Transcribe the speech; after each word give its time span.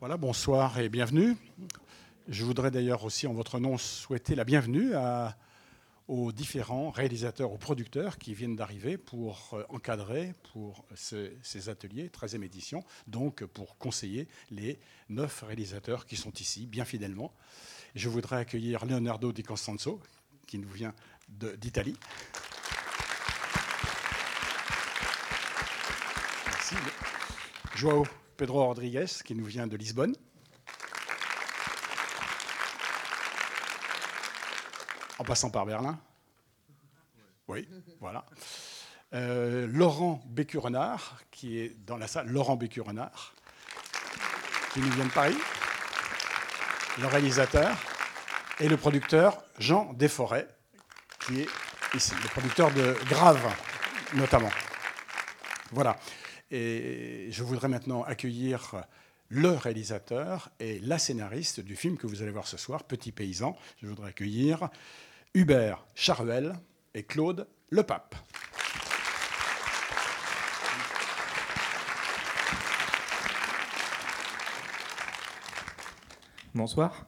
Voilà, 0.00 0.16
bonsoir 0.16 0.78
et 0.78 0.88
bienvenue. 0.88 1.36
Je 2.26 2.42
voudrais 2.42 2.70
d'ailleurs 2.70 3.04
aussi, 3.04 3.26
en 3.26 3.34
votre 3.34 3.60
nom, 3.60 3.76
souhaiter 3.76 4.34
la 4.34 4.44
bienvenue 4.44 4.94
aux 6.08 6.32
différents 6.32 6.88
réalisateurs, 6.88 7.52
aux 7.52 7.58
producteurs 7.58 8.16
qui 8.16 8.32
viennent 8.32 8.56
d'arriver 8.56 8.96
pour 8.96 9.50
euh, 9.52 9.62
encadrer 9.68 10.32
pour 10.54 10.86
ces 10.94 11.68
ateliers, 11.68 12.08
13e 12.08 12.42
édition, 12.42 12.82
donc 13.08 13.44
pour 13.44 13.76
conseiller 13.76 14.26
les 14.50 14.80
neuf 15.10 15.42
réalisateurs 15.42 16.06
qui 16.06 16.16
sont 16.16 16.32
ici, 16.32 16.66
bien 16.66 16.86
fidèlement. 16.86 17.34
Je 17.94 18.08
voudrais 18.08 18.38
accueillir 18.38 18.86
Leonardo 18.86 19.32
Di 19.32 19.42
Costanzo, 19.42 20.00
qui 20.46 20.58
nous 20.58 20.70
vient 20.70 20.94
d'Italie. 21.28 21.96
Merci. 26.46 26.74
Joao 27.76 28.06
Pedro 28.40 28.64
Rodriguez, 28.64 29.04
qui 29.22 29.34
nous 29.34 29.44
vient 29.44 29.66
de 29.66 29.76
Lisbonne. 29.76 30.16
En 35.18 35.24
passant 35.24 35.50
par 35.50 35.66
Berlin. 35.66 36.00
Oui, 37.48 37.68
voilà. 38.00 38.24
Euh, 39.12 39.66
Laurent 39.66 40.22
Bécurenard, 40.24 41.20
qui 41.30 41.58
est 41.58 41.76
dans 41.84 41.98
la 41.98 42.06
salle. 42.06 42.28
Laurent 42.28 42.56
Bécurenard, 42.56 43.34
qui 44.72 44.80
nous 44.80 44.90
vient 44.92 45.04
de 45.04 45.10
Paris. 45.10 45.36
Le 46.98 47.08
réalisateur. 47.08 47.76
Et 48.58 48.68
le 48.68 48.78
producteur 48.78 49.42
Jean 49.58 49.92
Desforêts, 49.92 50.48
qui 51.26 51.42
est 51.42 51.48
ici. 51.94 52.14
Le 52.22 52.28
producteur 52.28 52.70
de 52.70 52.96
Grave, 53.10 53.54
notamment. 54.14 54.50
Voilà. 55.72 55.98
Et 56.50 57.28
je 57.30 57.42
voudrais 57.42 57.68
maintenant 57.68 58.02
accueillir 58.02 58.84
le 59.28 59.50
réalisateur 59.50 60.50
et 60.58 60.80
la 60.80 60.98
scénariste 60.98 61.60
du 61.60 61.76
film 61.76 61.96
que 61.96 62.08
vous 62.08 62.22
allez 62.22 62.32
voir 62.32 62.48
ce 62.48 62.56
soir, 62.56 62.82
Petit 62.84 63.12
Paysan. 63.12 63.56
Je 63.80 63.86
voudrais 63.86 64.08
accueillir 64.08 64.68
Hubert 65.34 65.84
Charuel 65.94 66.58
et 66.94 67.04
Claude 67.04 67.46
Lepape. 67.70 68.16
Bonsoir 76.52 77.06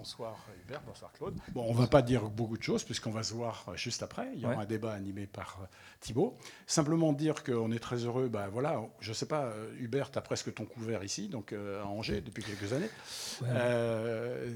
bonsoir 0.00 0.46
Hubert, 0.62 0.80
bonsoir 0.86 1.12
Claude. 1.12 1.38
Bon, 1.52 1.62
on 1.68 1.74
ne 1.74 1.78
va 1.78 1.86
pas 1.86 2.00
dire 2.00 2.30
beaucoup 2.30 2.56
de 2.56 2.62
choses 2.62 2.84
puisqu'on 2.84 3.10
va 3.10 3.22
se 3.22 3.34
voir 3.34 3.66
juste 3.74 4.02
après. 4.02 4.30
Il 4.32 4.40
y 4.40 4.46
aura 4.46 4.62
un 4.62 4.64
débat 4.64 4.94
animé 4.94 5.26
par 5.26 5.58
euh, 5.60 5.66
Thibault. 6.00 6.38
Simplement 6.66 7.12
dire 7.12 7.44
qu'on 7.44 7.70
est 7.70 7.78
très 7.78 7.96
heureux. 8.06 8.28
Ben 8.28 8.48
voilà, 8.48 8.80
je 9.00 9.10
ne 9.10 9.14
sais 9.14 9.26
pas, 9.26 9.44
euh, 9.44 9.70
Hubert, 9.78 10.10
tu 10.10 10.16
as 10.16 10.22
presque 10.22 10.54
ton 10.54 10.64
couvert 10.64 11.04
ici, 11.04 11.28
donc 11.28 11.52
euh, 11.52 11.82
à 11.82 11.86
Angers 11.86 12.22
depuis 12.22 12.42
quelques 12.42 12.72
années. 12.72 12.88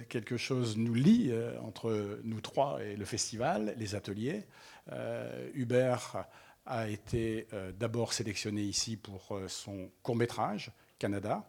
quelque 0.08 0.38
chose 0.38 0.78
nous 0.78 0.94
lie 0.94 1.30
entre 1.62 2.20
nous 2.24 2.40
trois 2.40 2.82
et 2.82 2.96
le 2.96 3.04
festival, 3.04 3.74
les 3.76 3.94
ateliers. 3.94 4.46
Hubert 5.52 6.24
a 6.64 6.88
été 6.88 7.48
d'abord 7.78 8.14
sélectionné 8.14 8.62
ici 8.62 8.96
pour 8.96 9.38
son 9.48 9.90
court 10.02 10.16
métrage 10.16 10.72
Canada, 10.98 11.46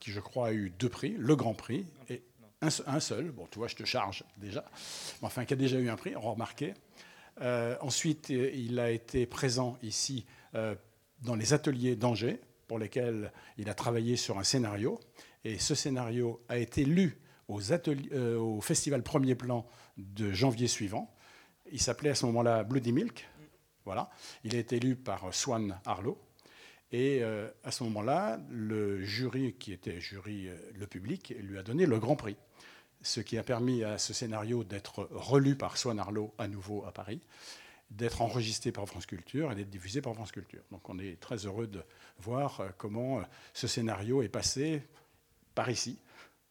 qui 0.00 0.10
je 0.10 0.20
crois 0.20 0.48
a 0.48 0.52
eu 0.52 0.70
deux 0.70 0.90
prix, 0.90 1.14
le 1.18 1.34
Grand 1.34 1.54
Prix 1.54 1.86
et 2.10 2.22
un, 2.60 3.00
seul, 3.00 3.30
bon, 3.30 3.46
tu 3.50 3.58
vois, 3.58 3.68
je 3.68 3.76
te 3.76 3.84
charge 3.84 4.24
déjà, 4.36 4.64
enfin, 5.22 5.44
qui 5.44 5.52
a 5.52 5.56
déjà 5.56 5.78
eu 5.78 5.88
un 5.88 5.96
prix, 5.96 6.14
remarqué. 6.14 6.74
Euh, 7.40 7.76
ensuite, 7.80 8.30
euh, 8.30 8.50
il 8.52 8.80
a 8.80 8.90
été 8.90 9.26
présent 9.26 9.78
ici 9.82 10.26
euh, 10.54 10.74
dans 11.22 11.36
les 11.36 11.52
ateliers 11.52 11.94
d'Angers, 11.94 12.40
pour 12.66 12.78
lesquels 12.78 13.32
il 13.58 13.70
a 13.70 13.74
travaillé 13.74 14.16
sur 14.16 14.38
un 14.38 14.44
scénario. 14.44 14.98
Et 15.44 15.58
ce 15.58 15.74
scénario 15.74 16.42
a 16.48 16.58
été 16.58 16.84
lu 16.84 17.20
ateliers, 17.70 18.34
au 18.36 18.60
festival 18.60 19.02
Premier 19.02 19.34
Plan 19.34 19.66
de 19.96 20.32
janvier 20.32 20.66
suivant. 20.66 21.14
Il 21.72 21.80
s'appelait 21.80 22.10
à 22.10 22.14
ce 22.14 22.26
moment-là 22.26 22.64
Bloody 22.64 22.92
Milk. 22.92 23.26
Voilà. 23.84 24.10
Il 24.44 24.54
a 24.54 24.58
été 24.58 24.78
lu 24.80 24.96
par 24.96 25.32
Swan 25.32 25.80
Harlow. 25.86 26.18
Et 26.90 27.22
à 27.22 27.70
ce 27.70 27.84
moment-là, 27.84 28.40
le 28.50 29.02
jury, 29.04 29.54
qui 29.58 29.72
était 29.72 30.00
jury, 30.00 30.48
le 30.74 30.86
public, 30.86 31.34
lui 31.38 31.58
a 31.58 31.62
donné 31.62 31.84
le 31.84 31.98
grand 31.98 32.16
prix 32.16 32.36
ce 33.02 33.20
qui 33.20 33.38
a 33.38 33.42
permis 33.42 33.84
à 33.84 33.98
ce 33.98 34.12
scénario 34.12 34.64
d'être 34.64 35.08
relu 35.12 35.56
par 35.56 35.76
Swan 35.76 35.98
Arlo 35.98 36.34
à 36.38 36.48
nouveau 36.48 36.84
à 36.84 36.92
Paris, 36.92 37.20
d'être 37.90 38.22
enregistré 38.22 38.72
par 38.72 38.86
France 38.86 39.06
Culture 39.06 39.52
et 39.52 39.54
d'être 39.54 39.70
diffusé 39.70 40.02
par 40.02 40.14
France 40.14 40.32
Culture. 40.32 40.62
Donc 40.70 40.88
on 40.88 40.98
est 40.98 41.18
très 41.20 41.46
heureux 41.46 41.66
de 41.66 41.82
voir 42.18 42.60
euh, 42.60 42.68
comment 42.76 43.20
euh, 43.20 43.22
ce 43.54 43.66
scénario 43.66 44.22
est 44.22 44.28
passé 44.28 44.82
par 45.54 45.70
ici, 45.70 45.98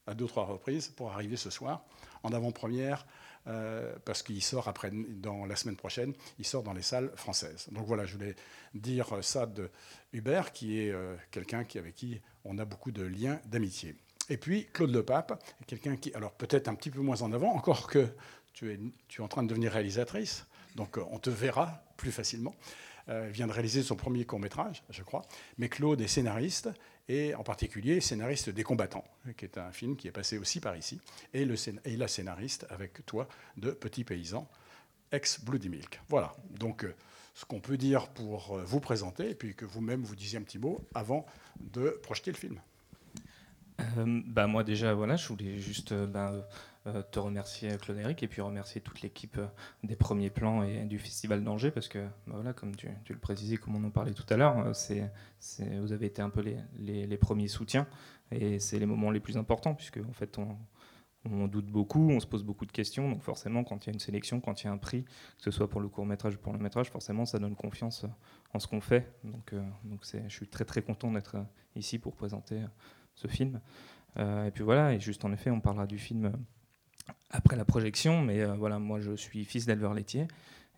à 0.07 0.13
deux 0.13 0.25
ou 0.25 0.27
trois 0.27 0.45
reprises, 0.45 0.87
pour 0.87 1.11
arriver 1.11 1.37
ce 1.37 1.49
soir 1.49 1.83
en 2.23 2.31
avant-première, 2.31 3.05
euh, 3.47 3.95
parce 4.05 4.23
qu'il 4.23 4.43
sort 4.43 4.67
après, 4.67 4.91
dans 4.91 5.45
la 5.45 5.55
semaine 5.55 5.75
prochaine, 5.75 6.13
il 6.39 6.45
sort 6.45 6.63
dans 6.63 6.73
les 6.73 6.81
salles 6.81 7.11
françaises. 7.15 7.67
Donc 7.71 7.87
voilà, 7.87 8.05
je 8.05 8.13
voulais 8.13 8.35
dire 8.73 9.07
ça 9.21 9.45
de 9.45 9.69
Hubert, 10.13 10.51
qui 10.51 10.79
est 10.79 10.93
quelqu'un 11.31 11.65
avec 11.75 11.95
qui 11.95 12.21
on 12.45 12.57
a 12.57 12.65
beaucoup 12.65 12.91
de 12.91 13.03
liens 13.03 13.39
d'amitié. 13.45 13.95
Et 14.29 14.37
puis 14.37 14.67
Claude 14.73 14.93
Lepape, 14.93 15.41
quelqu'un 15.67 15.95
qui, 15.95 16.13
alors 16.13 16.31
peut-être 16.31 16.67
un 16.67 16.75
petit 16.75 16.89
peu 16.89 16.99
moins 16.99 17.21
en 17.21 17.31
avant, 17.31 17.53
encore 17.53 17.87
que 17.87 18.07
tu 18.53 18.71
es, 18.71 18.79
tu 19.07 19.21
es 19.21 19.23
en 19.23 19.27
train 19.27 19.43
de 19.43 19.47
devenir 19.47 19.71
réalisatrice, 19.71 20.45
donc 20.75 20.97
euh, 20.97 21.03
on 21.11 21.19
te 21.19 21.29
verra 21.29 21.83
plus 21.95 22.11
facilement. 22.11 22.55
Euh, 23.09 23.29
vient 23.29 23.47
de 23.47 23.53
réaliser 23.53 23.83
son 23.83 23.95
premier 23.95 24.25
court 24.25 24.39
métrage, 24.39 24.83
je 24.89 25.01
crois. 25.01 25.21
Mais 25.57 25.69
Claude 25.69 26.01
est 26.01 26.07
scénariste, 26.07 26.69
et 27.07 27.33
en 27.35 27.43
particulier 27.43 28.01
scénariste 28.01 28.49
des 28.49 28.63
combattants, 28.63 29.05
qui 29.37 29.45
est 29.45 29.57
un 29.57 29.71
film 29.71 29.95
qui 29.95 30.09
est 30.09 30.11
passé 30.11 30.37
aussi 30.37 30.59
par 30.59 30.75
ici, 30.75 30.99
et, 31.33 31.45
le, 31.45 31.55
et 31.85 31.95
la 31.95 32.09
scénariste 32.09 32.65
avec 32.69 33.05
toi 33.05 33.29
de 33.55 33.71
Petit 33.71 34.03
Paysan, 34.03 34.45
ex 35.13 35.39
Bloody 35.39 35.69
Milk. 35.69 36.01
Voilà, 36.09 36.35
donc 36.49 36.83
euh, 36.83 36.93
ce 37.33 37.45
qu'on 37.45 37.61
peut 37.61 37.77
dire 37.77 38.09
pour 38.09 38.57
vous 38.57 38.81
présenter, 38.81 39.29
et 39.29 39.35
puis 39.35 39.55
que 39.55 39.63
vous-même 39.63 40.03
vous 40.03 40.15
disiez 40.15 40.39
un 40.39 40.43
petit 40.43 40.59
mot 40.59 40.85
avant 40.93 41.25
de 41.61 41.97
projeter 42.03 42.31
le 42.31 42.37
film. 42.37 42.59
Euh, 43.97 44.21
bah 44.25 44.47
moi 44.47 44.63
déjà 44.63 44.93
voilà 44.93 45.15
je 45.15 45.27
voulais 45.27 45.57
juste 45.57 45.91
euh, 45.91 46.07
bah, 46.07 46.33
euh, 46.87 47.01
te 47.11 47.19
remercier 47.19 47.75
Claude 47.77 47.97
Eric 47.97 48.23
et 48.23 48.27
puis 48.27 48.41
remercier 48.41 48.81
toute 48.81 49.01
l'équipe 49.01 49.39
des 49.83 49.95
premiers 49.95 50.29
plans 50.29 50.63
et 50.63 50.85
du 50.85 50.99
festival 50.99 51.43
d'Angers 51.43 51.71
parce 51.71 51.87
que 51.87 51.99
bah, 51.99 52.33
voilà 52.35 52.53
comme 52.53 52.75
tu, 52.75 52.89
le 53.09 53.19
précisais 53.19 53.57
comme 53.57 53.75
on 53.75 53.83
en 53.83 53.91
parlait 53.91 54.13
tout 54.13 54.25
à 54.29 54.37
l'heure 54.37 54.75
c'est, 54.75 55.11
vous 55.79 55.91
avez 55.91 56.05
été 56.07 56.21
un 56.21 56.29
peu 56.29 56.41
les, 56.77 57.17
premiers 57.17 57.47
soutiens 57.47 57.87
et 58.31 58.59
c'est 58.59 58.79
les 58.79 58.85
moments 58.85 59.11
les 59.11 59.19
plus 59.19 59.37
importants 59.37 59.73
puisque 59.73 59.99
en 60.07 60.13
fait 60.13 60.37
on, 60.37 60.57
on 61.25 61.47
doute 61.47 61.67
beaucoup, 61.67 62.09
on 62.09 62.19
se 62.19 62.27
pose 62.27 62.43
beaucoup 62.43 62.65
de 62.65 62.71
questions, 62.71 63.09
donc 63.09 63.21
forcément 63.21 63.63
quand 63.63 63.85
il 63.85 63.89
y 63.89 63.91
a 63.91 63.93
une 63.93 63.99
sélection, 63.99 64.39
quand 64.39 64.63
il 64.63 64.67
y 64.67 64.69
a 64.69 64.71
un 64.71 64.77
prix, 64.77 65.03
que 65.03 65.43
ce 65.43 65.51
soit 65.51 65.69
pour 65.69 65.81
le 65.81 65.89
court 65.89 66.05
métrage 66.05 66.35
ou 66.35 66.37
pour 66.37 66.53
le 66.53 66.59
métrage, 66.59 66.89
forcément 66.89 67.25
ça 67.25 67.39
donne 67.39 67.55
confiance 67.55 68.05
en 68.53 68.59
ce 68.59 68.67
qu'on 68.67 68.81
fait. 68.81 69.13
Donc, 69.25 69.53
donc 69.83 70.05
je 70.05 70.33
suis 70.33 70.47
très 70.47 70.63
très 70.63 70.81
content 70.81 71.11
d'être 71.11 71.35
ici 71.75 71.99
pour 71.99 72.15
présenter 72.15 72.61
ce 73.17 73.27
film. 73.27 73.59
Euh, 74.17 74.45
et 74.45 74.51
puis 74.51 74.63
voilà, 74.63 74.93
et 74.93 74.99
juste 74.99 75.25
en 75.25 75.33
effet, 75.33 75.51
on 75.51 75.59
parlera 75.59 75.85
du 75.85 75.97
film 75.97 76.25
euh, 76.25 76.31
après 77.29 77.55
la 77.55 77.65
projection, 77.65 78.21
mais 78.21 78.41
euh, 78.41 78.55
voilà, 78.55 78.79
moi 78.79 78.99
je 78.99 79.15
suis 79.15 79.43
fils 79.43 79.65
d'éleveur 79.65 79.93
laitier. 79.93 80.27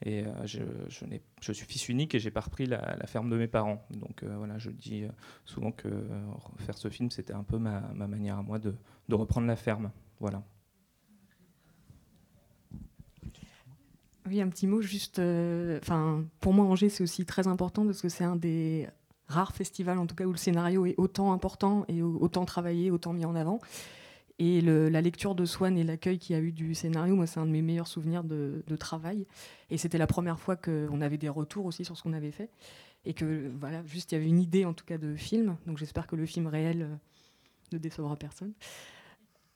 Et 0.06 0.24
je, 0.46 0.64
suis 1.52 1.66
fils 1.66 1.90
unique 1.90 2.16
et 2.16 2.20
j'ai 2.20 2.32
pas 2.32 2.40
repris 2.40 2.66
la, 2.66 3.06
ferme 3.06 3.30
de 3.30 3.36
mes 3.36 3.50
parents. 3.50 3.86
Donc 3.92 4.24
voilà, 4.24 4.58
je 4.58 4.70
dis 4.70 5.04
souvent 5.44 5.74
que 5.74 5.90
faire 6.60 6.78
ce 6.78 6.88
film, 6.88 7.12
c'était 7.12 7.34
un 7.34 7.44
peu 7.44 7.58
ma, 7.58 7.82
ma, 7.94 8.08
manière 8.08 8.38
à 8.38 8.42
moi 8.42 8.60
de, 8.60 8.78
de 9.10 9.16
reprendre 9.16 9.46
la 9.48 9.58
ferme. 9.58 9.92
Voilà. 10.22 10.42
Oui, 14.26 14.40
un 14.40 14.48
petit 14.48 14.68
mot 14.68 14.80
juste. 14.80 15.20
Enfin, 15.20 16.24
pour 16.40 16.54
moi, 16.54 16.64
Angers, 16.64 16.88
c'est 16.88 17.04
aussi 17.04 17.26
très 17.26 17.48
important 17.48 17.86
parce 17.86 18.02
que 18.02 18.08
c'est 18.08 18.24
un 18.24 18.38
des 18.38 18.88
rare 19.30 19.54
festival, 19.54 19.98
en 19.98 20.08
tout 20.08 20.16
cas 20.16 20.26
où 20.26 20.32
le 20.32 20.38
scénario 20.38 20.86
est 20.86 20.96
autant 20.98 21.32
important 21.32 21.86
et 21.88 22.02
autant 22.02 22.46
travaillé, 22.46 22.92
autant 22.92 23.14
mis 23.14 23.26
en 23.26 23.36
avant. 23.36 23.60
Et 24.40 24.62
la 24.62 25.02
lecture 25.02 25.36
de 25.36 25.46
Swan 25.46 25.78
et 25.78 25.84
l'accueil 25.84 26.18
qu'il 26.18 26.36
y 26.36 26.40
a 26.40 26.42
eu 26.42 26.54
du 26.54 26.74
scénario, 26.74 27.14
moi, 27.16 27.28
c'est 27.28 27.42
un 27.42 27.46
de 27.46 27.52
mes 27.52 27.62
meilleurs 27.62 27.88
souvenirs 27.88 28.24
de, 28.24 28.64
travail. 28.80 29.28
Et 29.70 29.78
c'était 29.78 29.98
la 29.98 30.08
première 30.08 30.40
fois 30.40 30.56
qu'on 30.56 31.02
avait 31.02 31.18
des 31.18 31.28
retours 31.28 31.66
aussi 31.66 31.84
sur 31.84 31.98
ce 31.98 32.04
qu'on 32.04 32.14
avait 32.14 32.32
fait. 32.32 32.50
Et 33.06 33.14
que, 33.14 33.52
voilà, 33.60 33.86
juste, 33.86 34.12
il 34.12 34.16
y 34.16 34.18
avait 34.18 34.28
une 34.28 34.40
idée, 34.40 34.64
en 34.64 34.74
tout 34.74 34.86
cas, 34.86 34.98
de 34.98 35.16
film. 35.16 35.58
Donc 35.66 35.78
j'espère 35.78 36.08
que 36.08 36.16
le 36.16 36.26
film 36.26 36.48
réel 36.48 36.82
euh, 36.84 36.96
ne 37.74 37.78
décevra 37.78 38.16
personne. 38.16 38.54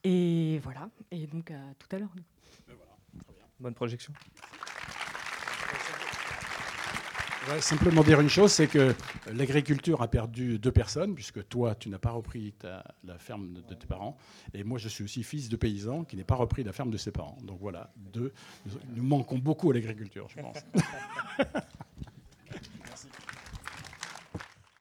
Et 0.03 0.59
voilà. 0.63 0.89
Et 1.11 1.27
donc, 1.27 1.51
à 1.51 1.59
tout 1.79 1.95
à 1.95 1.99
l'heure. 1.99 2.13
Bonne 3.59 3.73
projection 3.73 4.13
simplement 7.59 8.03
dire 8.03 8.19
une 8.19 8.29
chose, 8.29 8.51
c'est 8.51 8.67
que 8.67 8.93
l'agriculture 9.33 10.01
a 10.01 10.07
perdu 10.07 10.59
deux 10.59 10.71
personnes, 10.71 11.15
puisque 11.15 11.47
toi, 11.47 11.75
tu 11.75 11.89
n'as 11.89 11.97
pas 11.97 12.11
repris 12.11 12.53
la 13.03 13.17
ferme 13.17 13.53
de, 13.53 13.73
tes 13.73 13.87
parents, 13.87 14.17
et 14.53 14.63
moi, 14.63 14.77
je 14.77 14.87
suis 14.87 15.03
aussi 15.03 15.23
fils 15.23 15.49
de 15.49 15.55
paysan 15.55 16.03
qui 16.03 16.15
n'est 16.15 16.23
pas 16.23 16.35
repris 16.35 16.63
la 16.63 16.71
ferme 16.71 16.91
de 16.91 16.97
ses 16.97 17.11
parents. 17.11 17.37
Donc 17.43 17.59
voilà, 17.59 17.91
deux, 17.97 18.33
nous 18.95 19.03
manquons 19.03 19.37
beaucoup 19.37 19.71
à 19.71 19.73
l'agriculture, 19.73 20.27
je 20.29 20.41
pense. 20.41 20.57